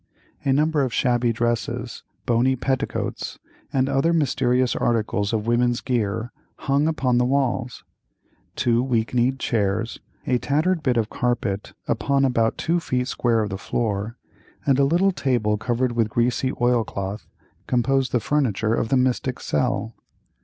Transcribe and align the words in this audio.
A 0.43 0.51
number 0.51 0.81
of 0.81 0.91
shabby 0.95 1.31
dresses, 1.31 2.01
bony 2.25 2.55
petticoats, 2.55 3.37
and 3.71 3.87
other 3.87 4.13
mysterious 4.13 4.75
articles 4.75 5.31
of 5.31 5.45
women's 5.45 5.79
gear, 5.79 6.31
hung 6.55 6.87
upon 6.87 7.19
the 7.19 7.23
walls; 7.25 7.83
two 8.55 8.81
weak 8.81 9.13
kneed 9.13 9.37
chairs, 9.37 9.99
a 10.25 10.39
tattered 10.39 10.81
bit 10.81 10.97
of 10.97 11.11
carpet 11.11 11.73
upon 11.87 12.25
about 12.25 12.57
two 12.57 12.79
feet 12.79 13.09
square 13.09 13.41
of 13.43 13.51
the 13.51 13.59
floor, 13.59 14.17
and 14.65 14.79
a 14.79 14.85
little 14.85 15.11
table 15.11 15.55
covered 15.55 15.91
with 15.91 16.07
a 16.07 16.09
greasy 16.09 16.51
oilcloth, 16.59 17.27
composed 17.67 18.11
the 18.11 18.19
furniture 18.19 18.73
of 18.73 18.89
the 18.89 18.97
mystic 18.97 19.39
cell. 19.39 19.93